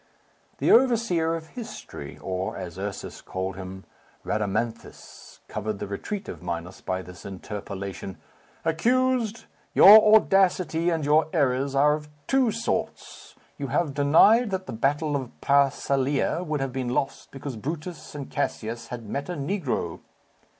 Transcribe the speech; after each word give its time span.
The 0.57 0.71
overseer 0.71 1.35
of 1.35 1.49
history, 1.49 2.17
or, 2.23 2.57
as 2.57 2.79
Ursus 2.79 3.21
called 3.21 3.55
him, 3.55 3.83
Rhadamanthus, 4.25 5.41
covered 5.47 5.77
the 5.77 5.85
retreat 5.85 6.27
of 6.27 6.41
Minos 6.41 6.81
by 6.81 7.03
this 7.03 7.23
interpolation, 7.23 8.17
"Accused! 8.65 9.45
your 9.75 10.15
audacity 10.15 10.89
and 10.89 11.05
your 11.05 11.27
errors 11.33 11.75
are 11.75 11.93
of 11.93 12.09
two 12.25 12.49
sorts. 12.51 13.35
You 13.59 13.67
have 13.67 13.93
denied 13.93 14.49
that 14.49 14.65
the 14.65 14.73
battle 14.73 15.15
of 15.15 15.33
Pharsalia 15.39 16.41
would 16.43 16.61
have 16.61 16.73
been 16.73 16.89
lost 16.89 17.29
because 17.29 17.55
Brutus 17.55 18.15
and 18.15 18.27
Cassius 18.27 18.87
had 18.87 19.05
met 19.07 19.29
a 19.29 19.33
negro." 19.35 19.99